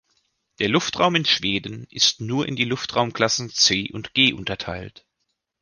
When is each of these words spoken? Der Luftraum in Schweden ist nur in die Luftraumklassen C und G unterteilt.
Der 0.57 0.67
Luftraum 0.67 1.13
in 1.13 1.25
Schweden 1.25 1.85
ist 1.91 2.21
nur 2.21 2.47
in 2.47 2.55
die 2.55 2.63
Luftraumklassen 2.65 3.51
C 3.51 3.91
und 3.93 4.15
G 4.15 4.33
unterteilt. 4.33 5.05